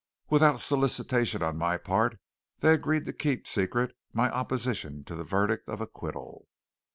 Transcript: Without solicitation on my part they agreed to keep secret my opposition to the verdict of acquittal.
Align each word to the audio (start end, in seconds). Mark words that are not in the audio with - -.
Without 0.31 0.59
solicitation 0.59 1.43
on 1.43 1.59
my 1.59 1.77
part 1.77 2.19
they 2.57 2.73
agreed 2.73 3.05
to 3.05 3.13
keep 3.13 3.45
secret 3.45 3.95
my 4.13 4.31
opposition 4.31 5.03
to 5.03 5.13
the 5.13 5.23
verdict 5.23 5.69
of 5.69 5.79
acquittal. 5.79 6.47